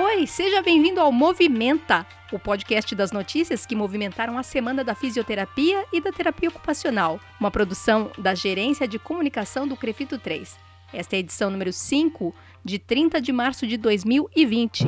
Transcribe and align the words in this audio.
Oi, 0.00 0.28
seja 0.28 0.62
bem-vindo 0.62 1.00
ao 1.00 1.10
Movimenta, 1.10 2.06
o 2.30 2.38
podcast 2.38 2.94
das 2.94 3.10
notícias 3.10 3.66
que 3.66 3.74
movimentaram 3.74 4.38
a 4.38 4.44
Semana 4.44 4.84
da 4.84 4.94
Fisioterapia 4.94 5.84
e 5.92 6.00
da 6.00 6.12
Terapia 6.12 6.50
Ocupacional, 6.50 7.18
uma 7.40 7.50
produção 7.50 8.08
da 8.16 8.32
Gerência 8.32 8.86
de 8.86 8.96
Comunicação 8.96 9.66
do 9.66 9.76
Crefito 9.76 10.16
3. 10.16 10.56
Esta 10.92 11.16
é 11.16 11.16
a 11.16 11.18
edição 11.18 11.50
número 11.50 11.72
5, 11.72 12.32
de 12.64 12.78
30 12.78 13.20
de 13.20 13.32
março 13.32 13.66
de 13.66 13.76
2020. 13.76 14.86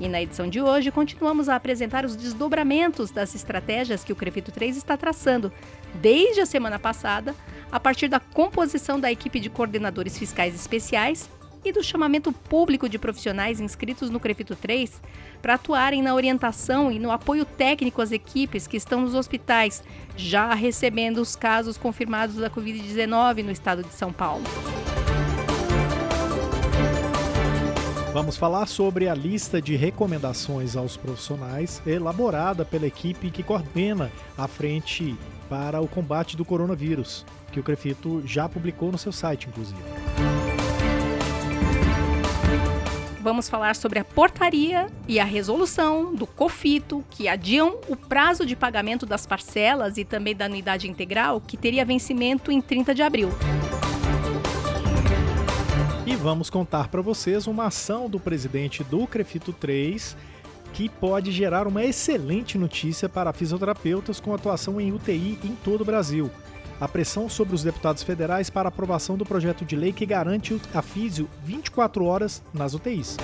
E 0.00 0.08
na 0.08 0.22
edição 0.22 0.48
de 0.48 0.62
hoje, 0.62 0.90
continuamos 0.90 1.50
a 1.50 1.56
apresentar 1.56 2.06
os 2.06 2.16
desdobramentos 2.16 3.10
das 3.10 3.34
estratégias 3.34 4.02
que 4.02 4.14
o 4.14 4.16
Crefito 4.16 4.50
3 4.50 4.78
está 4.78 4.96
traçando 4.96 5.52
desde 5.96 6.40
a 6.40 6.46
semana 6.46 6.78
passada 6.78 7.34
a 7.70 7.78
partir 7.78 8.08
da 8.08 8.20
composição 8.20 8.98
da 8.98 9.10
equipe 9.10 9.40
de 9.40 9.50
coordenadores 9.50 10.18
fiscais 10.18 10.54
especiais 10.54 11.28
e 11.64 11.72
do 11.72 11.82
chamamento 11.82 12.32
público 12.32 12.88
de 12.88 12.98
profissionais 12.98 13.60
inscritos 13.60 14.10
no 14.10 14.20
Crefito 14.20 14.54
3 14.54 15.00
para 15.42 15.54
atuarem 15.54 16.02
na 16.02 16.14
orientação 16.14 16.90
e 16.90 16.98
no 16.98 17.10
apoio 17.10 17.44
técnico 17.44 18.00
às 18.00 18.12
equipes 18.12 18.66
que 18.66 18.76
estão 18.76 19.02
nos 19.02 19.14
hospitais, 19.14 19.82
já 20.16 20.54
recebendo 20.54 21.18
os 21.18 21.36
casos 21.36 21.76
confirmados 21.76 22.36
da 22.36 22.50
Covid-19 22.50 23.44
no 23.44 23.50
estado 23.50 23.82
de 23.82 23.92
São 23.92 24.12
Paulo. 24.12 24.44
Vamos 28.12 28.36
falar 28.36 28.66
sobre 28.66 29.08
a 29.08 29.14
lista 29.14 29.60
de 29.60 29.76
recomendações 29.76 30.76
aos 30.76 30.96
profissionais 30.96 31.82
elaborada 31.86 32.64
pela 32.64 32.86
equipe 32.86 33.30
que 33.30 33.42
coordena 33.42 34.10
a 34.36 34.48
frente 34.48 35.14
para 35.48 35.80
o 35.80 35.88
combate 35.88 36.36
do 36.36 36.44
coronavírus 36.44 37.24
que 37.50 37.60
o 37.60 37.62
Crefito 37.62 38.22
já 38.26 38.48
publicou 38.48 38.92
no 38.92 38.98
seu 38.98 39.12
site, 39.12 39.48
inclusive. 39.48 39.80
Vamos 43.20 43.48
falar 43.48 43.76
sobre 43.76 43.98
a 43.98 44.04
portaria 44.04 44.86
e 45.06 45.20
a 45.20 45.24
resolução 45.24 46.14
do 46.14 46.26
COFITO, 46.26 47.04
que 47.10 47.28
adiam 47.28 47.78
o 47.88 47.96
prazo 47.96 48.46
de 48.46 48.56
pagamento 48.56 49.04
das 49.04 49.26
parcelas 49.26 49.98
e 49.98 50.04
também 50.04 50.34
da 50.34 50.46
anuidade 50.46 50.88
integral, 50.88 51.40
que 51.40 51.56
teria 51.56 51.84
vencimento 51.84 52.50
em 52.50 52.60
30 52.60 52.94
de 52.94 53.02
abril. 53.02 53.30
E 56.06 56.16
vamos 56.16 56.48
contar 56.48 56.88
para 56.88 57.02
vocês 57.02 57.46
uma 57.46 57.66
ação 57.66 58.08
do 58.08 58.18
presidente 58.18 58.82
do 58.82 59.06
Crefito 59.06 59.52
3 59.52 60.16
que 60.72 60.88
pode 60.88 61.32
gerar 61.32 61.66
uma 61.66 61.84
excelente 61.84 62.56
notícia 62.56 63.08
para 63.08 63.32
fisioterapeutas 63.32 64.20
com 64.20 64.34
atuação 64.34 64.80
em 64.80 64.92
UTI 64.92 65.38
em 65.42 65.54
todo 65.64 65.82
o 65.82 65.84
Brasil 65.84 66.30
a 66.80 66.86
pressão 66.86 67.28
sobre 67.28 67.54
os 67.54 67.62
deputados 67.62 68.02
federais 68.02 68.50
para 68.50 68.68
aprovação 68.68 69.16
do 69.16 69.26
projeto 69.26 69.64
de 69.64 69.74
lei 69.76 69.92
que 69.92 70.06
garante 70.06 70.60
a 70.72 70.82
físio 70.82 71.28
24 71.44 72.04
horas 72.04 72.42
nas 72.52 72.74
UTIs. 72.74 73.16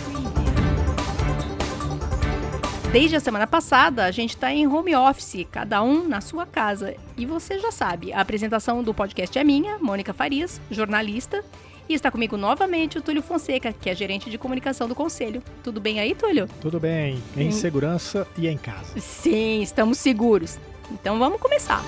Desde 2.90 3.16
a 3.16 3.20
semana 3.20 3.46
passada, 3.46 4.04
a 4.04 4.10
gente 4.12 4.36
está 4.36 4.52
em 4.52 4.68
home 4.68 4.94
office, 4.94 5.44
cada 5.50 5.82
um 5.82 6.06
na 6.06 6.20
sua 6.20 6.46
casa. 6.46 6.94
E 7.16 7.26
você 7.26 7.58
já 7.58 7.72
sabe, 7.72 8.12
a 8.12 8.20
apresentação 8.20 8.84
do 8.84 8.94
podcast 8.94 9.36
é 9.36 9.42
minha, 9.42 9.78
Mônica 9.78 10.12
Farias, 10.12 10.60
jornalista, 10.70 11.44
e 11.88 11.94
está 11.94 12.10
comigo 12.10 12.36
novamente 12.36 12.98
o 12.98 13.02
Túlio 13.02 13.22
Fonseca, 13.22 13.72
que 13.72 13.90
é 13.90 13.94
gerente 13.94 14.30
de 14.30 14.38
comunicação 14.38 14.88
do 14.88 14.94
Conselho. 14.94 15.42
Tudo 15.62 15.80
bem 15.80 16.00
aí, 16.00 16.14
Túlio? 16.14 16.48
Tudo 16.60 16.80
bem, 16.80 17.22
em 17.36 17.50
segurança 17.50 18.26
e 18.36 18.48
em 18.48 18.56
casa. 18.56 18.98
Sim, 18.98 19.62
estamos 19.62 19.98
seguros. 19.98 20.58
Então 20.90 21.18
vamos 21.18 21.40
começar. 21.40 21.82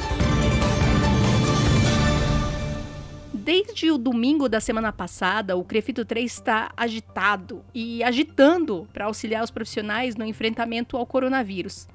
Desde 3.32 3.92
o 3.92 3.96
domingo 3.96 4.48
da 4.48 4.60
semana 4.60 4.92
passada, 4.92 5.56
o 5.56 5.62
Crefito 5.62 6.04
3 6.04 6.32
está 6.32 6.72
agitado 6.76 7.62
e 7.72 8.02
agitando 8.02 8.88
para 8.92 9.04
auxiliar 9.04 9.44
os 9.44 9.52
profissionais 9.52 10.16
no 10.16 10.24
enfrentamento 10.24 10.96
ao 10.96 11.06
coronavírus. 11.06 11.86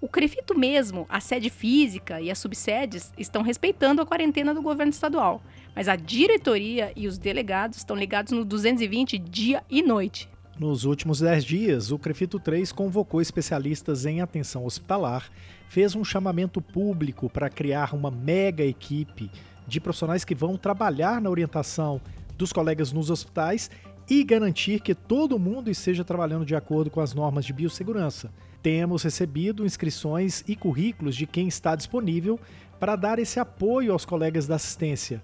O 0.00 0.08
Crefito 0.08 0.58
mesmo, 0.58 1.06
a 1.08 1.20
sede 1.20 1.48
física 1.48 2.20
e 2.20 2.30
as 2.30 2.38
subsedes 2.38 3.12
estão 3.18 3.42
respeitando 3.42 4.02
a 4.02 4.06
quarentena 4.06 4.52
do 4.52 4.62
governo 4.62 4.90
estadual, 4.90 5.42
mas 5.74 5.88
a 5.88 5.96
diretoria 5.96 6.92
e 6.96 7.06
os 7.06 7.18
delegados 7.18 7.78
estão 7.78 7.96
ligados 7.96 8.32
no 8.32 8.44
220 8.44 9.18
dia 9.18 9.62
e 9.70 9.82
noite. 9.82 10.28
Nos 10.58 10.84
últimos 10.84 11.20
10 11.20 11.44
dias, 11.44 11.90
o 11.90 11.98
Crefito 11.98 12.38
3 12.38 12.70
convocou 12.70 13.20
especialistas 13.20 14.04
em 14.04 14.20
atenção 14.20 14.66
hospitalar, 14.66 15.30
fez 15.70 15.94
um 15.94 16.04
chamamento 16.04 16.60
público 16.60 17.30
para 17.30 17.48
criar 17.48 17.94
uma 17.94 18.10
mega 18.10 18.62
equipe 18.62 19.30
de 19.66 19.80
profissionais 19.80 20.24
que 20.24 20.34
vão 20.34 20.58
trabalhar 20.58 21.20
na 21.20 21.30
orientação 21.30 22.00
dos 22.36 22.52
colegas 22.52 22.92
nos 22.92 23.08
hospitais 23.08 23.70
e 24.08 24.24
garantir 24.24 24.80
que 24.80 24.94
todo 24.94 25.38
mundo 25.38 25.70
esteja 25.70 26.04
trabalhando 26.04 26.44
de 26.44 26.56
acordo 26.56 26.90
com 26.90 27.00
as 27.00 27.14
normas 27.14 27.44
de 27.44 27.52
biossegurança. 27.52 28.30
Temos 28.62 29.02
recebido 29.02 29.64
inscrições 29.64 30.44
e 30.46 30.54
currículos 30.54 31.16
de 31.16 31.26
quem 31.26 31.48
está 31.48 31.74
disponível 31.74 32.38
para 32.78 32.96
dar 32.96 33.18
esse 33.18 33.38
apoio 33.40 33.92
aos 33.92 34.04
colegas 34.04 34.46
da 34.46 34.56
assistência. 34.56 35.22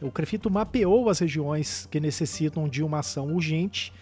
O 0.00 0.10
Crefito 0.10 0.50
mapeou 0.50 1.10
as 1.10 1.18
regiões 1.18 1.86
que 1.90 2.00
necessitam 2.00 2.68
de 2.68 2.82
uma 2.82 3.00
ação 3.00 3.34
urgente 3.34 3.92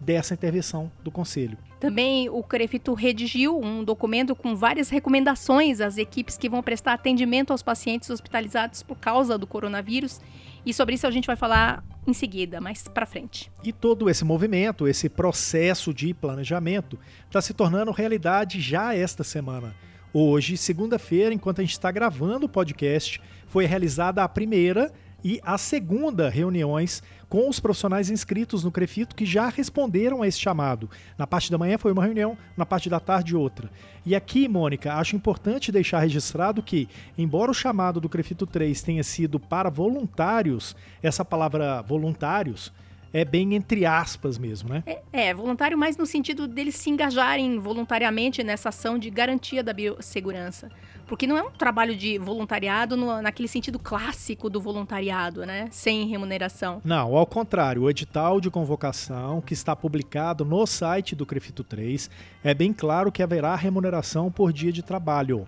dessa 0.00 0.34
intervenção 0.34 0.90
do 1.02 1.10
Conselho. 1.10 1.56
Também 1.80 2.28
o 2.28 2.42
Crefito 2.42 2.92
redigiu 2.94 3.58
um 3.60 3.84
documento 3.84 4.34
com 4.34 4.56
várias 4.56 4.88
recomendações 4.90 5.80
às 5.80 5.96
equipes 5.96 6.36
que 6.36 6.48
vão 6.48 6.62
prestar 6.62 6.94
atendimento 6.94 7.52
aos 7.52 7.62
pacientes 7.62 8.10
hospitalizados 8.10 8.82
por 8.82 8.96
causa 8.96 9.38
do 9.38 9.46
coronavírus. 9.46 10.20
E 10.64 10.72
sobre 10.72 10.94
isso 10.94 11.06
a 11.06 11.10
gente 11.10 11.26
vai 11.26 11.36
falar 11.36 11.84
em 12.06 12.12
seguida, 12.12 12.60
mais 12.60 12.88
para 12.88 13.06
frente. 13.06 13.50
E 13.62 13.72
todo 13.72 14.08
esse 14.10 14.24
movimento, 14.24 14.88
esse 14.88 15.08
processo 15.08 15.92
de 15.92 16.12
planejamento, 16.14 16.98
está 17.26 17.40
se 17.40 17.54
tornando 17.54 17.90
realidade 17.92 18.60
já 18.60 18.94
esta 18.94 19.22
semana. 19.22 19.74
Hoje, 20.12 20.56
segunda-feira, 20.56 21.34
enquanto 21.34 21.60
a 21.60 21.64
gente 21.64 21.72
está 21.72 21.90
gravando 21.90 22.46
o 22.46 22.48
podcast, 22.48 23.20
foi 23.46 23.66
realizada 23.66 24.22
a 24.22 24.28
primeira 24.28 24.92
e 25.24 25.40
a 25.42 25.56
segunda 25.56 26.28
reuniões 26.28 27.02
com 27.30 27.48
os 27.48 27.58
profissionais 27.58 28.10
inscritos 28.10 28.62
no 28.62 28.70
Crefito 28.70 29.16
que 29.16 29.24
já 29.24 29.48
responderam 29.48 30.22
a 30.22 30.28
esse 30.28 30.38
chamado. 30.38 30.90
Na 31.16 31.26
parte 31.26 31.50
da 31.50 31.56
manhã 31.56 31.78
foi 31.78 31.90
uma 31.90 32.04
reunião, 32.04 32.36
na 32.56 32.66
parte 32.66 32.90
da 32.90 33.00
tarde 33.00 33.34
outra. 33.34 33.70
E 34.04 34.14
aqui, 34.14 34.46
Mônica, 34.46 34.94
acho 34.94 35.16
importante 35.16 35.72
deixar 35.72 36.00
registrado 36.00 36.62
que, 36.62 36.88
embora 37.16 37.50
o 37.50 37.54
chamado 37.54 38.00
do 38.00 38.08
Crefito 38.08 38.46
3 38.46 38.82
tenha 38.82 39.02
sido 39.02 39.40
para 39.40 39.70
voluntários, 39.70 40.76
essa 41.02 41.24
palavra 41.24 41.80
voluntários 41.80 42.70
é 43.14 43.24
bem 43.24 43.54
entre 43.54 43.86
aspas 43.86 44.36
mesmo, 44.36 44.70
né? 44.70 44.82
É, 44.84 45.28
é, 45.28 45.34
voluntário 45.34 45.78
mais 45.78 45.96
no 45.96 46.04
sentido 46.04 46.48
deles 46.48 46.74
se 46.74 46.90
engajarem 46.90 47.60
voluntariamente 47.60 48.42
nessa 48.42 48.70
ação 48.70 48.98
de 48.98 49.08
garantia 49.08 49.62
da 49.62 49.72
biossegurança. 49.72 50.68
Porque 51.06 51.24
não 51.24 51.36
é 51.36 51.42
um 51.42 51.50
trabalho 51.50 51.94
de 51.94 52.18
voluntariado 52.18 52.96
no, 52.96 53.22
naquele 53.22 53.46
sentido 53.46 53.78
clássico 53.78 54.50
do 54.50 54.60
voluntariado, 54.60 55.46
né? 55.46 55.68
Sem 55.70 56.08
remuneração. 56.08 56.80
Não, 56.84 57.16
ao 57.16 57.24
contrário. 57.24 57.82
O 57.82 57.90
edital 57.90 58.40
de 58.40 58.50
convocação, 58.50 59.40
que 59.40 59.52
está 59.52 59.76
publicado 59.76 60.44
no 60.44 60.66
site 60.66 61.14
do 61.14 61.24
Crefito 61.24 61.62
3, 61.62 62.10
é 62.42 62.52
bem 62.52 62.72
claro 62.72 63.12
que 63.12 63.22
haverá 63.22 63.54
remuneração 63.54 64.32
por 64.32 64.52
dia 64.52 64.72
de 64.72 64.82
trabalho. 64.82 65.46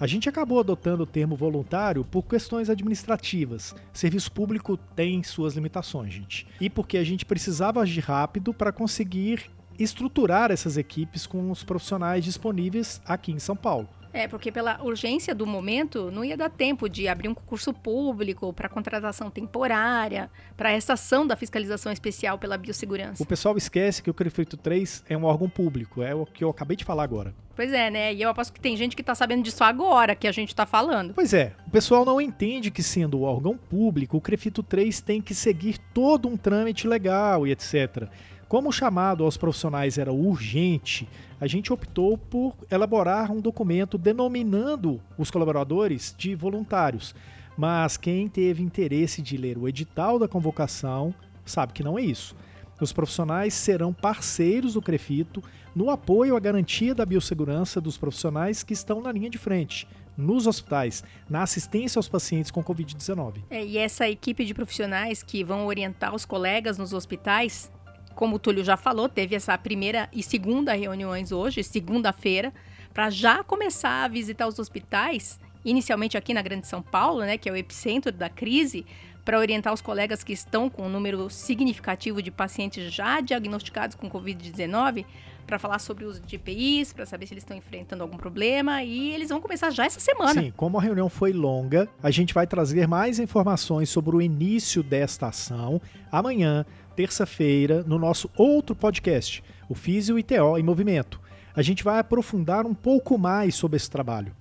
A 0.00 0.06
gente 0.06 0.30
acabou 0.30 0.58
adotando 0.58 1.02
o 1.02 1.06
termo 1.06 1.36
voluntário 1.36 2.02
por 2.06 2.22
questões 2.22 2.70
administrativas. 2.70 3.74
Serviço 3.92 4.32
público 4.32 4.78
tem 4.96 5.22
suas 5.22 5.52
limitações, 5.52 6.14
gente. 6.14 6.46
E 6.58 6.70
porque 6.70 6.96
a 6.96 7.04
gente 7.04 7.26
precisava 7.26 7.82
agir 7.82 8.00
rápido 8.00 8.54
para 8.54 8.72
conseguir 8.72 9.50
estruturar 9.78 10.50
essas 10.50 10.78
equipes 10.78 11.26
com 11.26 11.50
os 11.50 11.62
profissionais 11.62 12.24
disponíveis 12.24 12.98
aqui 13.04 13.30
em 13.30 13.38
São 13.38 13.54
Paulo. 13.54 13.90
É, 14.12 14.26
porque 14.26 14.50
pela 14.50 14.82
urgência 14.82 15.34
do 15.34 15.46
momento, 15.46 16.10
não 16.10 16.24
ia 16.24 16.36
dar 16.36 16.50
tempo 16.50 16.88
de 16.88 17.06
abrir 17.06 17.28
um 17.28 17.34
concurso 17.34 17.72
público 17.72 18.52
para 18.52 18.68
contratação 18.68 19.30
temporária, 19.30 20.30
para 20.56 20.72
essa 20.72 20.94
ação 20.94 21.26
da 21.26 21.36
fiscalização 21.36 21.92
especial 21.92 22.38
pela 22.38 22.58
biossegurança. 22.58 23.22
O 23.22 23.26
pessoal 23.26 23.56
esquece 23.56 24.02
que 24.02 24.10
o 24.10 24.14
Crefito 24.14 24.56
3 24.56 25.04
é 25.08 25.16
um 25.16 25.24
órgão 25.24 25.48
público, 25.48 26.02
é 26.02 26.14
o 26.14 26.26
que 26.26 26.42
eu 26.42 26.50
acabei 26.50 26.76
de 26.76 26.84
falar 26.84 27.04
agora. 27.04 27.34
Pois 27.54 27.72
é, 27.72 27.90
né? 27.90 28.14
E 28.14 28.22
eu 28.22 28.30
aposto 28.30 28.52
que 28.52 28.60
tem 28.60 28.76
gente 28.76 28.96
que 28.96 29.02
está 29.02 29.14
sabendo 29.14 29.42
disso 29.42 29.62
agora 29.62 30.14
que 30.14 30.26
a 30.26 30.32
gente 30.32 30.48
está 30.48 30.64
falando. 30.64 31.14
Pois 31.14 31.34
é, 31.34 31.52
o 31.66 31.70
pessoal 31.70 32.04
não 32.04 32.20
entende 32.20 32.70
que 32.70 32.82
sendo 32.82 33.18
o 33.18 33.22
órgão 33.22 33.56
público, 33.56 34.16
o 34.16 34.20
Crefito 34.20 34.62
3 34.62 35.00
tem 35.02 35.20
que 35.20 35.34
seguir 35.34 35.78
todo 35.92 36.26
um 36.26 36.36
trâmite 36.36 36.88
legal 36.88 37.46
e 37.46 37.52
etc. 37.52 38.08
Como 38.50 38.70
o 38.70 38.72
chamado 38.72 39.22
aos 39.22 39.36
profissionais 39.36 39.96
era 39.96 40.12
urgente, 40.12 41.08
a 41.40 41.46
gente 41.46 41.72
optou 41.72 42.18
por 42.18 42.52
elaborar 42.68 43.30
um 43.30 43.40
documento 43.40 43.96
denominando 43.96 45.00
os 45.16 45.30
colaboradores 45.30 46.12
de 46.18 46.34
voluntários. 46.34 47.14
Mas 47.56 47.96
quem 47.96 48.26
teve 48.26 48.60
interesse 48.60 49.22
de 49.22 49.36
ler 49.36 49.56
o 49.56 49.68
edital 49.68 50.18
da 50.18 50.26
convocação 50.26 51.14
sabe 51.44 51.72
que 51.72 51.84
não 51.84 51.96
é 51.96 52.02
isso. 52.02 52.34
Os 52.80 52.92
profissionais 52.92 53.54
serão 53.54 53.92
parceiros 53.92 54.74
do 54.74 54.82
Crefito 54.82 55.40
no 55.72 55.88
apoio 55.88 56.34
à 56.34 56.40
garantia 56.40 56.92
da 56.92 57.06
biossegurança 57.06 57.80
dos 57.80 57.96
profissionais 57.96 58.64
que 58.64 58.72
estão 58.72 59.00
na 59.00 59.12
linha 59.12 59.30
de 59.30 59.38
frente, 59.38 59.86
nos 60.16 60.48
hospitais, 60.48 61.04
na 61.28 61.44
assistência 61.44 62.00
aos 62.00 62.08
pacientes 62.08 62.50
com 62.50 62.64
Covid-19. 62.64 63.42
É, 63.48 63.64
e 63.64 63.78
essa 63.78 64.08
equipe 64.08 64.44
de 64.44 64.54
profissionais 64.54 65.22
que 65.22 65.44
vão 65.44 65.66
orientar 65.66 66.12
os 66.12 66.24
colegas 66.24 66.78
nos 66.78 66.92
hospitais, 66.92 67.70
como 68.14 68.36
o 68.36 68.38
Túlio 68.38 68.64
já 68.64 68.76
falou, 68.76 69.08
teve 69.08 69.34
essa 69.34 69.56
primeira 69.56 70.08
e 70.12 70.22
segunda 70.22 70.72
reuniões 70.74 71.32
hoje, 71.32 71.62
segunda-feira, 71.62 72.52
para 72.92 73.10
já 73.10 73.42
começar 73.42 74.04
a 74.04 74.08
visitar 74.08 74.46
os 74.46 74.58
hospitais, 74.58 75.38
inicialmente 75.64 76.16
aqui 76.16 76.34
na 76.34 76.42
Grande 76.42 76.66
São 76.66 76.82
Paulo, 76.82 77.20
né, 77.20 77.38
que 77.38 77.48
é 77.48 77.52
o 77.52 77.56
epicentro 77.56 78.12
da 78.12 78.28
crise, 78.28 78.84
para 79.24 79.38
orientar 79.38 79.72
os 79.72 79.80
colegas 79.80 80.24
que 80.24 80.32
estão 80.32 80.68
com 80.68 80.86
um 80.86 80.88
número 80.88 81.28
significativo 81.30 82.22
de 82.22 82.30
pacientes 82.30 82.92
já 82.92 83.20
diagnosticados 83.20 83.94
com 83.94 84.10
Covid-19 84.10 85.04
para 85.46 85.58
falar 85.58 85.80
sobre 85.80 86.04
o 86.04 86.08
uso 86.08 86.20
de 86.20 86.36
EPIs, 86.36 86.92
para 86.92 87.04
saber 87.04 87.26
se 87.26 87.34
eles 87.34 87.42
estão 87.42 87.56
enfrentando 87.56 88.02
algum 88.02 88.16
problema 88.16 88.84
e 88.84 89.10
eles 89.12 89.28
vão 89.28 89.40
começar 89.40 89.70
já 89.70 89.84
essa 89.84 89.98
semana. 89.98 90.40
Sim, 90.40 90.52
como 90.56 90.78
a 90.78 90.82
reunião 90.82 91.08
foi 91.08 91.32
longa, 91.32 91.88
a 92.02 92.10
gente 92.10 92.32
vai 92.32 92.46
trazer 92.46 92.86
mais 92.86 93.18
informações 93.18 93.88
sobre 93.88 94.14
o 94.14 94.22
início 94.22 94.82
desta 94.82 95.26
ação 95.26 95.80
amanhã, 96.10 96.64
terça-feira, 96.94 97.82
no 97.86 97.98
nosso 97.98 98.30
outro 98.36 98.76
podcast, 98.76 99.42
o 99.68 99.74
Físio 99.74 100.18
ITO 100.18 100.58
em 100.58 100.62
Movimento. 100.62 101.20
A 101.54 101.62
gente 101.62 101.82
vai 101.82 101.98
aprofundar 101.98 102.66
um 102.66 102.74
pouco 102.74 103.16
mais 103.18 103.54
sobre 103.54 103.76
esse 103.76 103.90
trabalho. 103.90 104.34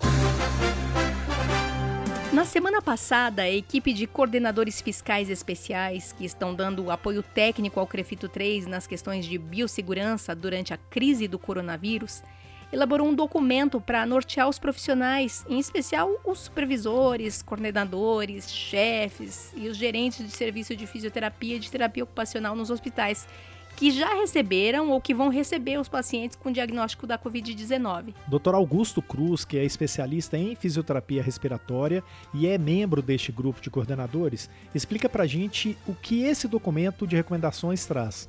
Na 2.32 2.46
semana 2.46 2.82
passada, 2.82 3.42
a 3.42 3.50
equipe 3.50 3.92
de 3.92 4.06
coordenadores 4.06 4.80
fiscais 4.82 5.30
especiais 5.30 6.14
que 6.14 6.24
estão 6.24 6.54
dando 6.54 6.92
apoio 6.92 7.24
técnico 7.24 7.80
ao 7.80 7.88
Crefito 7.88 8.30
3 8.30 8.68
nas 8.68 8.86
questões 8.86 9.26
de 9.26 9.38
biossegurança 9.38 10.36
durante 10.36 10.74
a 10.74 10.78
crise 10.78 11.28
do 11.28 11.40
coronavírus 11.40 12.22
elaborou 12.72 13.08
um 13.08 13.14
documento 13.14 13.82
para 13.82 14.06
nortear 14.06 14.48
os 14.48 14.60
profissionais, 14.60 15.46
em 15.50 15.60
especial 15.60 16.10
os 16.26 16.40
supervisores, 16.40 17.42
coordenadores, 17.42 18.52
chefes 18.52 19.52
e 19.56 19.68
os 19.68 19.78
gerentes 19.78 20.26
de 20.26 20.32
serviço 20.32 20.76
de 20.76 20.86
fisioterapia 20.86 21.56
e 21.56 21.60
de 21.60 21.70
terapia 21.70 22.04
ocupacional 22.04 22.56
nos 22.56 22.70
hospitais 22.70 23.28
que 23.80 23.92
já 23.92 24.14
receberam 24.14 24.90
ou 24.90 25.00
que 25.00 25.14
vão 25.14 25.30
receber 25.30 25.80
os 25.80 25.88
pacientes 25.88 26.36
com 26.36 26.52
diagnóstico 26.52 27.08
da 27.08 27.18
Covid-19. 27.18 28.14
Dr. 28.28 28.54
Augusto 28.54 29.02
Cruz, 29.02 29.46
que 29.46 29.58
é 29.58 29.64
especialista 29.64 30.38
em 30.38 30.54
fisioterapia 30.54 31.24
respiratória 31.24 32.04
e 32.34 32.46
é 32.46 32.58
membro 32.58 33.02
deste 33.02 33.32
grupo 33.32 33.62
de 33.62 33.70
coordenadores, 33.70 34.50
explica 34.76 35.08
para 35.08 35.26
gente 35.26 35.78
o 35.88 35.94
que 35.94 36.24
esse 36.24 36.46
documento 36.46 37.08
de 37.08 37.16
recomendações 37.16 37.86
traz. 37.86 38.28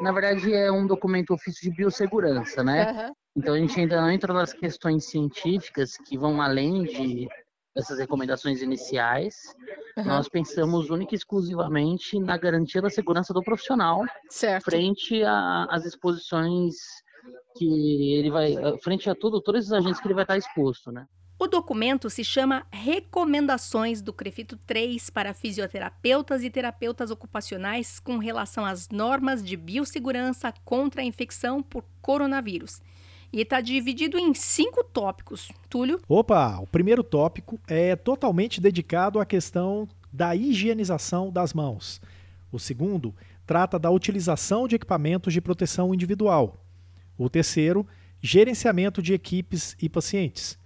Na 0.00 0.12
verdade, 0.12 0.52
é 0.52 0.70
um 0.72 0.86
documento 0.86 1.34
ofício 1.34 1.62
de 1.62 1.76
biossegurança, 1.76 2.64
né? 2.64 2.90
Uhum. 2.90 3.14
Então 3.36 3.54
a 3.54 3.58
gente 3.58 3.78
ainda 3.78 4.00
não 4.00 4.10
entra 4.10 4.32
nas 4.32 4.52
questões 4.52 5.04
científicas 5.04 5.96
que 5.96 6.18
vão 6.18 6.40
além 6.40 6.84
de 6.84 7.28
essas 7.76 7.98
recomendações 7.98 8.62
iniciais, 8.62 9.54
uhum. 9.96 10.04
nós 10.04 10.28
pensamos 10.28 10.90
única 10.90 11.14
e 11.14 11.18
exclusivamente 11.18 12.18
na 12.18 12.36
garantia 12.36 12.82
da 12.82 12.90
segurança 12.90 13.32
do 13.32 13.42
profissional 13.42 14.04
certo. 14.28 14.64
frente 14.64 15.22
às 15.22 15.84
exposições 15.84 16.74
que 17.56 18.14
ele 18.14 18.30
vai, 18.30 18.54
frente 18.82 19.08
a 19.08 19.14
tudo, 19.14 19.40
todos 19.40 19.60
esses 19.60 19.72
agentes 19.72 20.00
que 20.00 20.06
ele 20.06 20.14
vai 20.14 20.24
estar 20.24 20.36
exposto, 20.36 20.90
né? 20.90 21.06
O 21.42 21.46
documento 21.46 22.10
se 22.10 22.22
chama 22.22 22.66
Recomendações 22.70 24.02
do 24.02 24.12
CREFITO 24.12 24.58
3 24.66 25.08
para 25.08 25.32
fisioterapeutas 25.32 26.44
e 26.44 26.50
terapeutas 26.50 27.10
ocupacionais 27.10 27.98
com 27.98 28.18
relação 28.18 28.62
às 28.62 28.90
normas 28.90 29.42
de 29.42 29.56
biossegurança 29.56 30.52
contra 30.66 31.00
a 31.00 31.04
infecção 31.04 31.62
por 31.62 31.82
coronavírus 32.02 32.82
e 33.32 33.40
está 33.40 33.62
dividido 33.62 34.18
em 34.18 34.34
cinco 34.34 34.84
tópicos. 34.84 35.50
Túlio? 35.70 35.98
Opa, 36.06 36.58
o 36.58 36.66
primeiro 36.66 37.02
tópico 37.02 37.58
é 37.66 37.96
totalmente 37.96 38.60
dedicado 38.60 39.18
à 39.18 39.24
questão 39.24 39.88
da 40.12 40.36
higienização 40.36 41.30
das 41.30 41.54
mãos. 41.54 42.02
O 42.52 42.58
segundo 42.58 43.14
trata 43.46 43.78
da 43.78 43.90
utilização 43.90 44.68
de 44.68 44.76
equipamentos 44.76 45.32
de 45.32 45.40
proteção 45.40 45.94
individual. 45.94 46.62
O 47.16 47.30
terceiro, 47.30 47.86
gerenciamento 48.20 49.00
de 49.00 49.14
equipes 49.14 49.74
e 49.80 49.88
pacientes. 49.88 50.59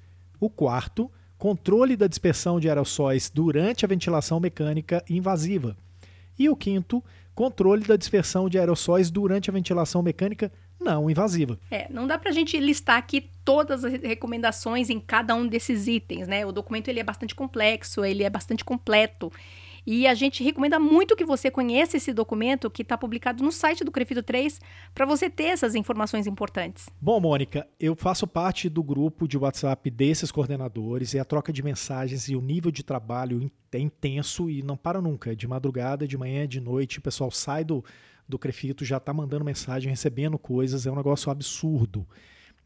O 0.45 0.51
quarto, 0.51 1.11
controle 1.39 1.97
da 1.97 2.07
dispersão 2.07 2.61
de 2.61 2.69
aerossóis 2.69 3.31
durante 3.31 3.83
a 3.83 3.89
ventilação 3.89 4.39
mecânica 4.39 5.03
invasiva. 5.09 5.75
E 6.39 6.51
o 6.51 6.55
quinto, 6.55 7.03
controle 7.35 7.83
da 7.87 7.97
dispersão 7.97 8.47
de 8.47 8.59
aerossóis 8.59 9.11
durante 9.11 9.49
a 9.49 9.55
ventilação 9.55 10.03
mecânica 10.03 10.53
não 10.79 11.09
invasiva. 11.09 11.59
É, 11.71 11.87
não 11.91 12.07
dá 12.07 12.19
para 12.19 12.29
a 12.29 12.33
gente 12.35 12.61
listar 12.61 12.99
aqui 12.99 13.31
todas 13.43 13.87
as 13.87 13.95
recomendações 14.03 14.91
em 14.91 15.01
cada 15.01 15.35
um 15.35 15.47
desses 15.47 15.87
itens, 15.87 16.29
né? 16.29 16.45
O 16.45 16.53
documento 16.53 16.89
ele 16.89 17.01
é 17.01 17.05
bastante 17.05 17.35
complexo, 17.35 18.05
ele 18.05 18.23
é 18.23 18.29
bastante 18.29 18.63
completo. 18.63 19.33
E 19.87 20.07
a 20.07 20.15
gente 20.15 20.43
recomenda 20.43 20.79
muito 20.79 21.15
que 21.15 21.25
você 21.25 21.51
conheça 21.51 21.97
esse 21.97 22.13
documento 22.13 22.71
que 22.71 22.83
está 22.83 22.97
publicado 22.97 23.45
no 23.45 23.53
site 23.53 23.85
do 23.85 23.91
Crefito 23.91 24.23
3 24.23 24.61
para 24.95 25.05
você 25.05 25.29
ter 25.29 25.45
essas 25.45 25.75
informações 25.75 26.27
importantes. 26.27 26.89
Bom, 27.01 27.21
Mônica, 27.21 27.67
eu 27.79 27.95
faço 27.95 28.27
parte 28.27 28.69
do 28.69 28.83
grupo 28.83 29.29
de 29.29 29.37
WhatsApp 29.37 29.91
desses 29.91 30.33
coordenadores 30.33 31.13
e 31.13 31.19
a 31.19 31.25
troca 31.25 31.53
de 31.53 31.63
mensagens 31.63 32.29
e 32.29 32.37
o 32.37 32.41
nível 32.41 32.71
de 32.71 32.83
trabalho 32.83 33.51
é 33.73 33.79
intenso 33.79 34.49
e 34.49 34.63
não 34.63 34.77
para 34.77 35.01
nunca. 35.01 35.33
É 35.33 35.35
de 35.35 35.47
madrugada, 35.47 36.07
de 36.07 36.17
manhã, 36.17 36.49
de 36.49 36.61
noite, 36.61 36.99
o 36.99 37.03
pessoal 37.03 37.31
sai 37.31 37.65
do, 37.65 37.85
do 38.29 38.39
Crefito 38.39 38.85
já 38.85 38.97
está 38.97 39.13
mandando 39.13 39.45
mensagem, 39.45 39.91
recebendo 39.91 40.39
coisas, 40.39 40.87
é 40.87 40.91
um 40.91 40.97
negócio 40.97 41.31
absurdo. 41.31 42.07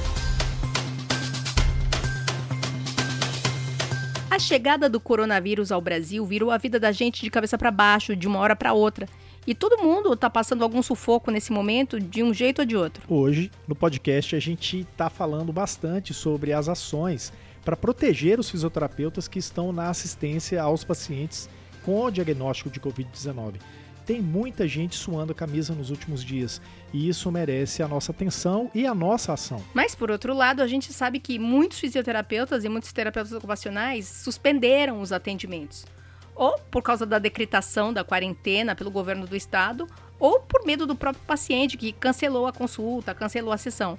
A 4.31 4.39
chegada 4.39 4.89
do 4.89 4.99
coronavírus 4.99 5.71
ao 5.71 5.81
Brasil 5.81 6.27
virou 6.27 6.51
a 6.51 6.59
vida 6.59 6.81
da 6.81 6.91
gente 6.91 7.23
de 7.23 7.31
cabeça 7.31 7.57
para 7.57 7.71
baixo, 7.71 8.17
de 8.17 8.27
uma 8.27 8.41
hora 8.41 8.57
para 8.57 8.73
outra. 8.73 9.07
E 9.47 9.55
todo 9.55 9.83
mundo 9.83 10.13
está 10.15 10.31
passando 10.31 10.65
algum 10.65 10.83
sufoco 10.83 11.31
nesse 11.31 11.53
momento, 11.53 12.01
de 12.01 12.23
um 12.23 12.33
jeito 12.33 12.61
ou 12.61 12.65
de 12.65 12.77
outro. 12.77 13.03
Hoje, 13.07 13.51
no 13.69 13.75
podcast, 13.75 14.35
a 14.35 14.41
gente 14.41 14.81
está 14.81 15.11
falando 15.11 15.53
bastante 15.53 16.15
sobre 16.15 16.53
as 16.55 16.67
ações 16.67 17.31
para 17.63 17.77
proteger 17.77 18.41
os 18.41 18.51
fisioterapeutas 18.51 19.29
que 19.29 19.39
estão 19.39 19.71
na 19.71 19.91
assistência 19.91 20.63
aos 20.63 20.83
pacientes 20.83 21.49
com 21.85 22.05
o 22.05 22.11
diagnóstico 22.11 22.71
de 22.71 22.81
Covid-19. 22.81 23.57
Tem 24.07 24.21
muita 24.21 24.67
gente 24.67 24.97
suando 24.97 25.33
a 25.33 25.35
camisa 25.35 25.75
nos 25.75 25.91
últimos 25.91 26.23
dias 26.23 26.61
e 26.93 27.09
isso 27.09 27.31
merece 27.31 27.83
a 27.83 27.89
nossa 27.89 28.13
atenção 28.13 28.71
e 28.75 28.87
a 28.87 28.95
nossa 28.95 29.33
ação. 29.33 29.63
Mas, 29.75 29.95
por 29.95 30.11
outro 30.11 30.35
lado, 30.35 30.63
a 30.63 30.67
gente 30.67 30.93
sabe 30.93 31.19
que 31.19 31.39
muitos 31.39 31.79
fisioterapeutas 31.79 32.65
e 32.65 32.69
muitos 32.69 32.93
terapeutas 32.93 33.33
ocupacionais 33.33 34.07
suspenderam 34.07 35.01
os 35.01 35.13
atendimentos 35.13 35.87
ou 36.35 36.59
por 36.71 36.83
causa 36.83 37.07
da 37.07 37.19
decretação 37.19 37.93
da 37.93 38.05
quarentena 38.05 38.75
pelo 38.75 38.91
governo 38.91 39.27
do 39.27 39.37
estado, 39.37 39.87
ou 40.19 40.41
por 40.41 40.65
medo 40.65 40.87
do 40.87 40.97
próprio 40.97 41.25
paciente 41.27 41.77
que 41.77 41.93
cancelou 41.93 42.47
a 42.47 42.53
consulta, 42.53 43.15
cancelou 43.15 43.53
a 43.53 43.59
sessão. 43.59 43.99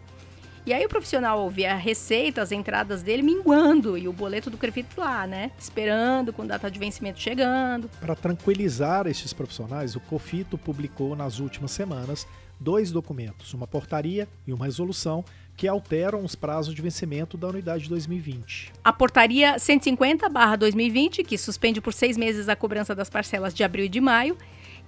E 0.65 0.74
aí 0.74 0.84
o 0.84 0.89
profissional 0.89 1.48
vê 1.48 1.68
a 1.68 1.75
receita, 1.75 2.42
as 2.42 2.51
entradas 2.51 3.04
dele 3.04 3.22
minguando 3.22 3.96
e 3.96 4.08
o 4.08 4.13
boleto 4.13 4.50
do 4.50 4.58
Crefito 4.58 5.00
lá, 5.00 5.27
né? 5.27 5.51
Esperando 5.60 6.34
com 6.34 6.44
data 6.44 6.72
de 6.72 6.80
vencimento 6.80 7.20
chegando. 7.20 7.88
Para 8.00 8.15
tranquilizar 8.15 9.06
estes 9.06 9.32
profissionais, 9.32 9.96
o 9.96 10.00
COFITO 10.00 10.58
publicou 10.58 11.15
nas 11.15 11.39
últimas 11.39 11.70
semanas 11.70 12.25
dois 12.60 12.92
documentos, 12.92 13.54
uma 13.54 13.68
portaria 13.68 14.28
e 14.46 14.54
uma 14.54 14.66
resolução 14.66 15.24
que 15.56 15.68
alteram 15.68 16.24
os 16.24 16.36
prazos 16.36 16.76
de 16.76 16.82
vencimento 16.82 17.38
da 17.38 17.48
unidade 17.48 17.88
2020. 17.88 18.74
A 18.84 18.92
portaria 18.92 19.58
150/2020, 19.58 21.24
que 21.24 21.38
suspende 21.38 21.80
por 21.80 21.94
seis 21.94 22.18
meses 22.18 22.50
a 22.50 22.56
cobrança 22.56 22.94
das 22.94 23.10
parcelas 23.10 23.54
de 23.54 23.64
abril 23.64 23.86
e 23.86 23.90
de 23.90 24.02
maio, 24.02 24.38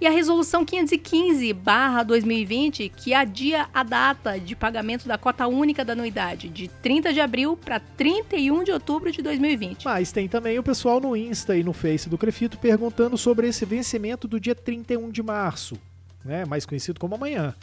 e 0.00 0.06
a 0.06 0.10
Resolução 0.10 0.64
515-2020, 0.64 2.92
que 2.94 3.12
adia 3.12 3.68
a 3.74 3.82
data 3.82 4.38
de 4.38 4.54
pagamento 4.54 5.08
da 5.08 5.18
cota 5.18 5.48
única 5.48 5.84
da 5.84 5.92
anuidade 5.92 6.48
de 6.48 6.68
30 6.68 7.12
de 7.12 7.20
abril 7.20 7.56
para 7.56 7.80
31 7.80 8.62
de 8.62 8.70
outubro 8.70 9.10
de 9.10 9.20
2020. 9.20 9.84
Mas 9.84 10.12
tem 10.12 10.28
também 10.28 10.56
o 10.58 10.62
pessoal 10.62 11.00
no 11.00 11.16
Insta 11.16 11.56
e 11.56 11.64
no 11.64 11.72
Face 11.72 12.08
do 12.08 12.16
Crefito 12.16 12.58
perguntando 12.58 13.18
sobre 13.18 13.48
esse 13.48 13.64
vencimento 13.64 14.28
do 14.28 14.38
dia 14.38 14.54
31 14.54 15.10
de 15.10 15.20
março, 15.20 15.76
né, 16.28 16.44
mais 16.44 16.64
conhecido 16.64 17.00
como 17.00 17.16
amanhã 17.16 17.54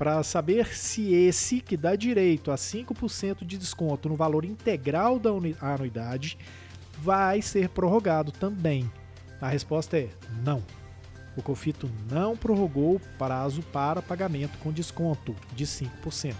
para 0.00 0.22
saber 0.22 0.66
se 0.68 1.12
esse, 1.12 1.60
que 1.60 1.76
dá 1.76 1.94
direito 1.94 2.50
a 2.50 2.54
5% 2.54 3.44
de 3.44 3.58
desconto 3.58 4.08
no 4.08 4.16
valor 4.16 4.46
integral 4.46 5.18
da 5.18 5.28
anuidade, 5.60 6.38
vai 7.02 7.42
ser 7.42 7.68
prorrogado 7.68 8.32
também. 8.32 8.90
A 9.42 9.48
resposta 9.48 9.98
é 9.98 10.08
não. 10.42 10.62
O 11.36 11.42
Confito 11.42 11.90
não 12.10 12.34
prorrogou 12.34 12.96
o 12.96 13.00
prazo 13.18 13.62
para 13.64 14.00
pagamento 14.00 14.56
com 14.60 14.72
desconto 14.72 15.36
de 15.54 15.66
5%. 15.66 16.34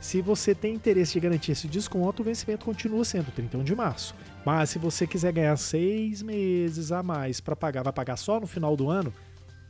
Se 0.00 0.20
você 0.20 0.52
tem 0.52 0.74
interesse 0.74 1.12
de 1.12 1.20
garantir 1.20 1.52
esse 1.52 1.68
desconto, 1.68 2.20
o 2.20 2.24
vencimento 2.24 2.64
continua 2.64 3.04
sendo 3.04 3.30
31 3.30 3.62
de 3.62 3.76
março. 3.76 4.12
Mas 4.44 4.70
se 4.70 4.78
você 4.80 5.06
quiser 5.06 5.32
ganhar 5.32 5.56
seis 5.56 6.20
meses 6.20 6.90
a 6.90 7.00
mais 7.00 7.40
para 7.40 7.54
pagar, 7.54 7.84
vai 7.84 7.92
pagar 7.92 8.16
só 8.16 8.40
no 8.40 8.46
final 8.48 8.76
do 8.76 8.90
ano, 8.90 9.14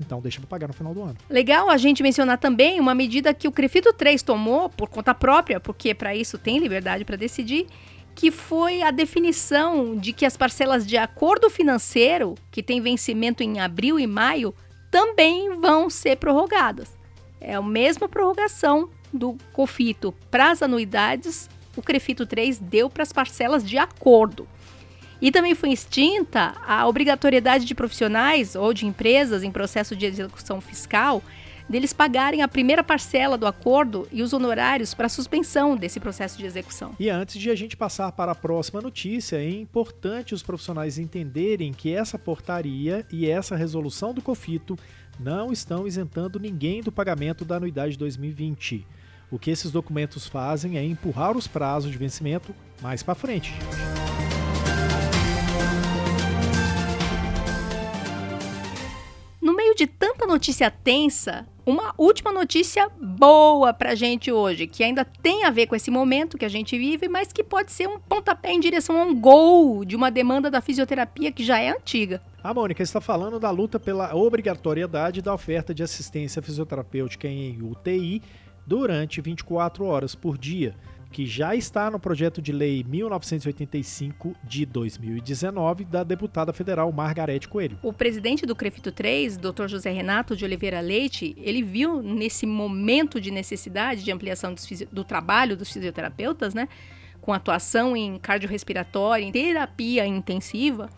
então 0.01 0.21
deixa 0.21 0.41
para 0.41 0.49
pagar 0.49 0.67
no 0.69 0.75
final 0.75 0.93
do 0.93 1.03
ano. 1.03 1.17
Legal 1.29 1.71
a 1.71 1.77
gente 1.77 2.03
mencionar 2.03 2.39
também 2.39 2.81
uma 2.81 2.95
medida 2.95 3.35
que 3.35 3.47
o 3.47 3.53
Crefito 3.53 3.93
3 3.93 4.23
tomou 4.23 4.69
por 4.69 4.89
conta 4.89 5.15
própria, 5.15 5.61
porque 5.61 5.95
para 5.95 6.15
isso 6.15 6.39
tem 6.39 6.59
liberdade 6.59 7.05
para 7.05 7.17
decidir, 7.17 7.67
que 8.15 8.31
foi 8.31 8.83
a 8.83 8.91
definição 8.91 9.97
de 9.97 10.13
que 10.13 10.25
as 10.25 10.37
parcelas 10.37 10.87
de 10.87 10.97
acordo 10.97 11.51
financeiro, 11.51 12.35
que 12.51 12.63
tem 12.63 12.81
vencimento 12.81 13.43
em 13.43 13.61
abril 13.61 13.99
e 13.99 14.07
maio, 14.07 14.55
também 14.91 15.59
vão 15.59 15.91
ser 15.91 16.17
prorrogadas. 16.17 16.97
É 17.41 17.55
a 17.55 17.63
mesma 17.63 18.09
prorrogação 18.09 18.89
do 19.13 19.37
COFITO 19.53 20.13
para 20.31 20.51
as 20.51 20.63
anuidades, 20.63 21.49
o 21.77 21.83
CREFITO 21.83 22.27
3 22.27 22.59
deu 22.59 22.89
para 22.89 23.03
as 23.03 23.13
parcelas 23.13 23.65
de 23.65 23.77
acordo. 23.77 24.47
E 25.25 25.33
também 25.33 25.54
foi 25.54 25.71
extinta 25.73 26.54
a 26.66 26.87
obrigatoriedade 26.87 27.64
de 27.64 27.75
profissionais 27.75 28.54
ou 28.54 28.75
de 28.75 28.85
empresas 28.85 29.43
em 29.43 29.50
processo 29.50 29.97
de 29.97 30.04
execução 30.04 30.61
fiscal 30.61 31.23
deles 31.66 31.95
pagarem 31.95 32.43
a 32.43 32.47
primeira 32.47 32.85
parcela 32.85 33.38
do 33.38 33.47
acordo 33.47 34.07
e 34.12 34.23
os 34.23 34.35
honorários 34.35 34.93
para 34.93 35.09
suspensão 35.09 35.78
desse 35.78 35.99
processo 35.99 36.37
de 36.37 36.45
execução. 36.45 36.95
E 37.00 37.09
antes 37.09 37.40
de 37.40 37.49
a 37.49 37.54
gente 37.54 37.75
passar 37.75 38.12
para 38.12 38.33
a 38.33 38.35
próxima 38.35 38.83
notícia, 38.83 39.37
é 39.37 39.49
importante 39.49 40.35
os 40.35 40.43
profissionais 40.43 40.99
entenderem 40.99 41.73
que 41.73 41.90
essa 41.90 42.19
portaria 42.19 43.07
e 43.11 43.26
essa 43.26 43.57
resolução 43.57 44.12
do 44.12 44.21
COFITO 44.21 44.78
não 45.19 45.50
estão 45.50 45.87
isentando 45.87 46.38
ninguém 46.38 46.83
do 46.83 46.93
pagamento 46.93 47.47
da 47.47 47.57
anuidade 47.57 47.97
2020. 47.97 48.87
O 49.31 49.38
que 49.38 49.50
esses 49.50 49.71
documentos 49.71 50.28
fazem 50.28 50.76
é 50.76 50.85
empurrar 50.85 51.35
os 51.35 51.47
prazos 51.47 51.90
de 51.90 51.97
vencimento 51.97 52.54
mais 52.83 53.02
para 53.02 53.14
frente. 53.14 53.54
Meio 59.75 59.76
de 59.76 59.87
tanta 59.87 60.26
notícia 60.26 60.71
tensa, 60.71 61.47
uma 61.66 61.93
última 61.99 62.33
notícia 62.33 62.88
boa 63.00 63.73
pra 63.75 63.95
gente 63.95 64.31
hoje, 64.31 64.66
que 64.66 64.85
ainda 64.85 65.04
tem 65.04 65.45
a 65.45 65.50
ver 65.50 65.66
com 65.66 65.75
esse 65.75 65.90
momento 65.90 66.38
que 66.38 66.45
a 66.45 66.49
gente 66.49 66.78
vive, 66.78 67.09
mas 67.09 67.33
que 67.33 67.43
pode 67.43 67.73
ser 67.73 67.88
um 67.88 67.99
pontapé 67.99 68.52
em 68.52 68.61
direção 68.61 69.00
a 69.00 69.04
um 69.04 69.19
gol 69.19 69.85
de 69.85 69.97
uma 69.97 70.11
demanda 70.11 70.50
da 70.50 70.61
fisioterapia 70.61 71.33
que 71.33 71.43
já 71.45 71.59
é 71.59 71.71
antiga. 71.71 72.23
A 72.43 72.54
Mônica 72.54 72.83
está 72.83 73.00
falando 73.00 73.40
da 73.40 73.50
luta 73.50 73.81
pela 73.81 74.14
obrigatoriedade 74.14 75.21
da 75.21 75.35
oferta 75.35 75.75
de 75.75 75.83
assistência 75.83 76.40
fisioterapêutica 76.40 77.26
em 77.26 77.61
UTI 77.61 78.23
durante 78.66 79.21
24 79.21 79.85
horas 79.85 80.14
por 80.14 80.38
dia 80.38 80.75
que 81.14 81.25
já 81.25 81.54
está 81.54 81.88
no 81.92 82.00
projeto 82.00 82.42
de 82.42 82.50
lei 82.50 82.83
1985 82.83 84.35
de 84.42 84.66
2019 84.66 85.85
da 85.85 86.02
deputada 86.02 86.52
federal 86.52 86.90
Margarete 86.90 87.49
Coelho. 87.49 87.78
O 87.85 87.92
presidente 87.92 88.44
do 88.44 88.56
Crefito 88.56 88.90
3, 88.90 89.37
Dr. 89.37 89.68
José 89.68 89.92
Renato 89.92 90.35
de 90.35 90.44
Oliveira 90.44 90.80
Leite, 90.80 91.33
ele 91.38 91.62
viu 91.62 92.02
nesse 92.02 92.44
momento 92.47 93.21
de 93.21 93.30
necessidade 93.30 94.02
de 94.02 94.11
ampliação 94.11 94.56
do 94.90 95.04
trabalho 95.04 95.56
dos 95.56 95.73
fisioterapeutas, 95.73 96.52
né, 96.52 96.68
com 97.21 97.33
atuação 97.33 97.97
em 97.97 98.18
cardiorrespiratória, 98.18 99.25
em 99.25 99.30
terapia 99.30 100.04
intensiva, 100.04 100.90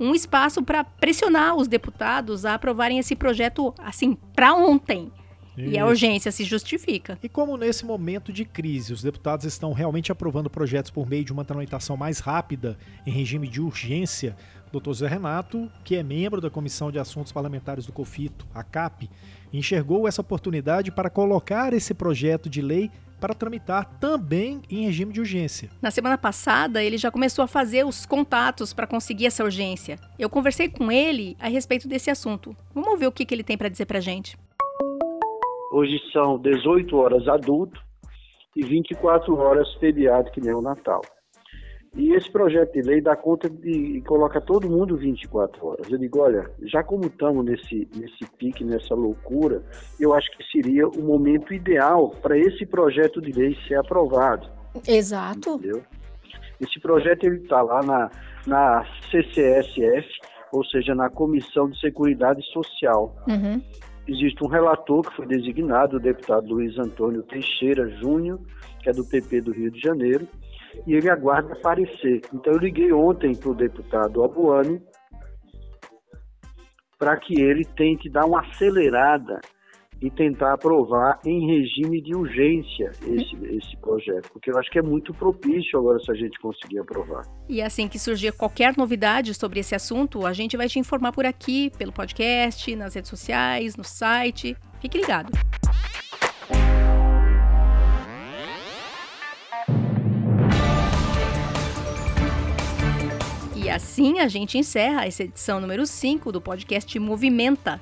um 0.00 0.16
espaço 0.16 0.64
para 0.64 0.82
pressionar 0.82 1.54
os 1.54 1.68
deputados 1.68 2.44
a 2.44 2.54
aprovarem 2.54 2.98
esse 2.98 3.14
projeto 3.14 3.72
assim 3.78 4.18
para 4.34 4.52
ontem. 4.52 5.12
Isso. 5.56 5.70
E 5.70 5.78
a 5.78 5.86
urgência 5.86 6.30
se 6.30 6.44
justifica. 6.44 7.18
E 7.22 7.28
como 7.28 7.56
nesse 7.56 7.84
momento 7.84 8.32
de 8.32 8.44
crise 8.44 8.92
os 8.92 9.02
deputados 9.02 9.44
estão 9.44 9.72
realmente 9.72 10.12
aprovando 10.12 10.48
projetos 10.48 10.90
por 10.90 11.08
meio 11.08 11.24
de 11.24 11.32
uma 11.32 11.44
tramitação 11.44 11.96
mais 11.96 12.18
rápida, 12.18 12.78
em 13.06 13.10
regime 13.10 13.48
de 13.48 13.60
urgência, 13.60 14.36
o 14.72 14.80
Dr. 14.80 14.92
Zé 14.92 15.08
Renato, 15.08 15.70
que 15.84 15.96
é 15.96 16.02
membro 16.02 16.40
da 16.40 16.48
Comissão 16.48 16.90
de 16.90 16.98
Assuntos 16.98 17.32
Parlamentares 17.32 17.86
do 17.86 17.92
COFITO, 17.92 18.46
a 18.54 18.62
CAP, 18.62 19.10
enxergou 19.52 20.06
essa 20.06 20.20
oportunidade 20.20 20.92
para 20.92 21.10
colocar 21.10 21.72
esse 21.72 21.92
projeto 21.92 22.48
de 22.48 22.62
lei 22.62 22.90
para 23.20 23.34
tramitar 23.34 23.84
também 24.00 24.62
em 24.70 24.86
regime 24.86 25.12
de 25.12 25.20
urgência. 25.20 25.68
Na 25.82 25.90
semana 25.90 26.16
passada, 26.16 26.82
ele 26.82 26.96
já 26.96 27.10
começou 27.10 27.44
a 27.44 27.48
fazer 27.48 27.84
os 27.84 28.06
contatos 28.06 28.72
para 28.72 28.86
conseguir 28.86 29.26
essa 29.26 29.44
urgência. 29.44 29.98
Eu 30.18 30.30
conversei 30.30 30.68
com 30.68 30.90
ele 30.90 31.36
a 31.38 31.48
respeito 31.48 31.86
desse 31.86 32.10
assunto. 32.10 32.56
Vamos 32.74 32.98
ver 32.98 33.06
o 33.06 33.12
que, 33.12 33.26
que 33.26 33.34
ele 33.34 33.44
tem 33.44 33.58
para 33.58 33.68
dizer 33.68 33.84
para 33.84 33.98
a 33.98 34.00
gente. 34.00 34.38
Hoje 35.70 36.00
são 36.12 36.36
18 36.36 36.96
horas 36.96 37.28
adulto 37.28 37.80
e 38.56 38.64
24 38.64 39.36
horas 39.36 39.72
feriado, 39.74 40.28
que 40.32 40.40
nem 40.40 40.52
o 40.52 40.60
Natal. 40.60 41.00
E 41.94 42.12
esse 42.12 42.30
projeto 42.30 42.72
de 42.72 42.82
lei 42.82 43.00
dá 43.00 43.14
conta 43.14 43.48
de 43.48 43.70
e 43.70 44.02
coloca 44.02 44.40
todo 44.40 44.68
mundo 44.68 44.96
24 44.96 45.64
horas. 45.64 45.88
Eu 45.90 45.98
digo, 45.98 46.20
olha, 46.20 46.50
já 46.62 46.82
como 46.82 47.06
estamos 47.06 47.44
nesse, 47.44 47.88
nesse 47.94 48.24
pique, 48.36 48.64
nessa 48.64 48.94
loucura, 48.94 49.62
eu 49.98 50.12
acho 50.12 50.28
que 50.36 50.44
seria 50.50 50.88
o 50.88 51.02
momento 51.02 51.54
ideal 51.54 52.10
para 52.20 52.36
esse 52.36 52.66
projeto 52.66 53.20
de 53.20 53.30
lei 53.30 53.56
ser 53.68 53.76
aprovado. 53.76 54.48
Exato. 54.86 55.54
Entendeu? 55.54 55.82
Esse 56.60 56.80
projeto 56.80 57.26
está 57.26 57.62
lá 57.62 57.82
na, 57.82 58.10
na 58.46 58.84
CCSF, 59.10 60.08
ou 60.52 60.64
seja, 60.64 60.96
na 60.96 61.08
Comissão 61.08 61.70
de 61.70 61.78
Seguridade 61.78 62.42
Social. 62.52 63.16
Uhum 63.28 63.60
existe 64.06 64.44
um 64.44 64.48
relator 64.48 65.08
que 65.08 65.16
foi 65.16 65.26
designado, 65.26 65.96
o 65.96 66.00
deputado 66.00 66.46
Luiz 66.48 66.78
Antônio 66.78 67.22
Teixeira 67.22 67.88
Júnior, 68.00 68.40
que 68.80 68.90
é 68.90 68.92
do 68.92 69.04
PP 69.04 69.42
do 69.42 69.52
Rio 69.52 69.70
de 69.70 69.80
Janeiro, 69.80 70.26
e 70.86 70.94
ele 70.94 71.10
aguarda 71.10 71.52
aparecer. 71.52 72.22
Então 72.32 72.52
eu 72.52 72.58
liguei 72.58 72.92
ontem 72.92 73.34
para 73.34 73.50
o 73.50 73.54
deputado 73.54 74.22
Abuani 74.22 74.80
para 76.98 77.16
que 77.16 77.40
ele 77.40 77.64
tente 77.64 78.10
dar 78.10 78.26
uma 78.26 78.40
acelerada 78.40 79.40
e 80.02 80.10
tentar 80.10 80.54
aprovar 80.54 81.20
em 81.24 81.46
regime 81.46 82.00
de 82.00 82.14
urgência 82.14 82.90
esse, 83.02 83.36
esse 83.54 83.76
projeto, 83.80 84.30
porque 84.32 84.50
eu 84.50 84.58
acho 84.58 84.70
que 84.70 84.78
é 84.78 84.82
muito 84.82 85.12
propício 85.12 85.78
agora 85.78 85.98
se 86.00 86.10
a 86.10 86.14
gente 86.14 86.38
conseguir 86.40 86.78
aprovar. 86.78 87.22
E 87.48 87.60
assim 87.60 87.86
que 87.86 87.98
surgir 87.98 88.32
qualquer 88.32 88.76
novidade 88.76 89.34
sobre 89.34 89.60
esse 89.60 89.74
assunto, 89.74 90.26
a 90.26 90.32
gente 90.32 90.56
vai 90.56 90.68
te 90.68 90.78
informar 90.78 91.12
por 91.12 91.26
aqui, 91.26 91.70
pelo 91.76 91.92
podcast, 91.92 92.74
nas 92.74 92.94
redes 92.94 93.10
sociais, 93.10 93.76
no 93.76 93.84
site. 93.84 94.56
Fique 94.80 94.98
ligado. 94.98 95.32
E 103.54 103.68
assim 103.68 104.18
a 104.20 104.26
gente 104.26 104.56
encerra 104.56 105.04
essa 105.04 105.22
edição 105.22 105.60
número 105.60 105.86
5 105.86 106.32
do 106.32 106.40
podcast 106.40 106.98
Movimenta 106.98 107.80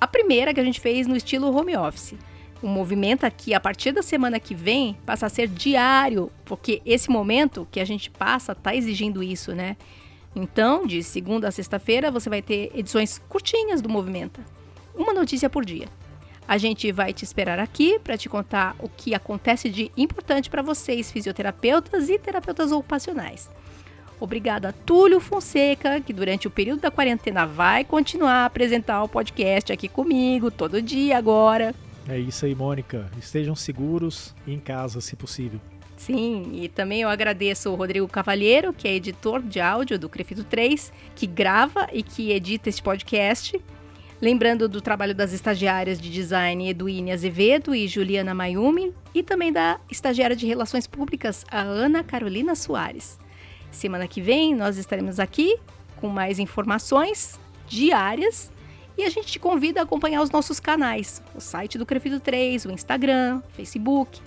a 0.00 0.06
primeira 0.06 0.54
que 0.54 0.60
a 0.60 0.64
gente 0.64 0.80
fez 0.80 1.06
no 1.06 1.16
estilo 1.16 1.54
home 1.54 1.76
office. 1.76 2.14
O 2.62 2.66
movimento 2.66 3.24
aqui, 3.24 3.54
a 3.54 3.60
partir 3.60 3.92
da 3.92 4.02
semana 4.02 4.40
que 4.40 4.54
vem, 4.54 4.96
passa 5.06 5.26
a 5.26 5.28
ser 5.28 5.48
diário, 5.48 6.30
porque 6.44 6.82
esse 6.84 7.10
momento 7.10 7.66
que 7.70 7.80
a 7.80 7.84
gente 7.84 8.10
passa 8.10 8.52
está 8.52 8.74
exigindo 8.74 9.22
isso, 9.22 9.54
né? 9.54 9.76
Então, 10.34 10.86
de 10.86 11.02
segunda 11.02 11.48
a 11.48 11.50
sexta-feira, 11.50 12.10
você 12.10 12.28
vai 12.28 12.40
ter 12.42 12.70
edições 12.74 13.18
curtinhas 13.28 13.80
do 13.80 13.88
Movimenta. 13.88 14.44
Uma 14.94 15.12
notícia 15.12 15.48
por 15.48 15.64
dia. 15.64 15.88
A 16.46 16.58
gente 16.58 16.90
vai 16.92 17.12
te 17.12 17.24
esperar 17.24 17.58
aqui 17.58 17.98
para 17.98 18.18
te 18.18 18.28
contar 18.28 18.74
o 18.78 18.88
que 18.88 19.14
acontece 19.14 19.68
de 19.68 19.90
importante 19.96 20.50
para 20.50 20.62
vocês, 20.62 21.10
fisioterapeutas 21.10 22.08
e 22.08 22.18
terapeutas 22.18 22.72
ocupacionais. 22.72 23.48
Obrigada 24.20 24.74
Túlio 24.84 25.18
Fonseca, 25.18 26.00
que 26.00 26.12
durante 26.12 26.46
o 26.46 26.50
período 26.50 26.80
da 26.80 26.90
quarentena 26.90 27.46
vai 27.46 27.84
continuar 27.84 28.42
a 28.42 28.44
apresentar 28.44 29.02
o 29.02 29.08
podcast 29.08 29.72
aqui 29.72 29.88
comigo, 29.88 30.50
todo 30.50 30.82
dia 30.82 31.16
agora. 31.16 31.74
É 32.08 32.18
isso 32.18 32.44
aí, 32.44 32.54
Mônica. 32.54 33.10
Estejam 33.18 33.54
seguros 33.54 34.34
e 34.46 34.52
em 34.52 34.60
casa, 34.60 35.00
se 35.00 35.16
possível. 35.16 35.60
Sim, 35.96 36.50
e 36.54 36.68
também 36.68 37.02
eu 37.02 37.08
agradeço 37.08 37.70
o 37.70 37.74
Rodrigo 37.74 38.08
Cavalheiro, 38.08 38.72
que 38.72 38.88
é 38.88 38.94
editor 38.94 39.42
de 39.42 39.60
áudio 39.60 39.98
do 39.98 40.08
Crefito 40.08 40.44
3, 40.44 40.92
que 41.14 41.26
grava 41.26 41.88
e 41.92 42.02
que 42.02 42.32
edita 42.32 42.68
este 42.68 42.82
podcast. 42.82 43.60
Lembrando 44.20 44.68
do 44.68 44.80
trabalho 44.80 45.14
das 45.14 45.32
estagiárias 45.32 46.00
de 46.00 46.10
design 46.10 46.68
Eduine 46.68 47.12
Azevedo 47.12 47.74
e 47.74 47.86
Juliana 47.86 48.34
Mayumi 48.34 48.94
e 49.14 49.22
também 49.22 49.52
da 49.52 49.78
estagiária 49.90 50.36
de 50.36 50.46
Relações 50.46 50.86
Públicas, 50.86 51.44
a 51.50 51.60
Ana 51.60 52.02
Carolina 52.02 52.54
Soares. 52.54 53.18
Semana 53.70 54.06
que 54.06 54.20
vem 54.20 54.54
nós 54.54 54.76
estaremos 54.76 55.18
aqui 55.20 55.58
com 55.96 56.08
mais 56.08 56.38
informações 56.38 57.38
diárias 57.66 58.50
e 58.98 59.04
a 59.04 59.10
gente 59.10 59.28
te 59.28 59.38
convida 59.38 59.80
a 59.80 59.82
acompanhar 59.84 60.22
os 60.22 60.30
nossos 60.30 60.58
canais, 60.60 61.22
o 61.34 61.40
site 61.40 61.78
do 61.78 61.86
Crefito 61.86 62.20
3, 62.20 62.66
o 62.66 62.70
Instagram, 62.70 63.40
Facebook, 63.50 64.20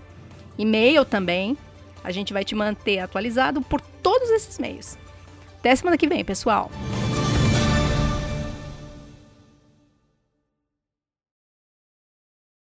e-mail 0.57 1.05
também. 1.05 1.57
A 2.03 2.11
gente 2.11 2.33
vai 2.33 2.43
te 2.43 2.55
manter 2.55 2.99
atualizado 2.99 3.61
por 3.61 3.79
todos 3.79 4.29
esses 4.29 4.57
meios. 4.57 4.97
Até 5.59 5.75
semana 5.75 5.97
que 5.97 6.07
vem, 6.07 6.23
pessoal! 6.25 6.69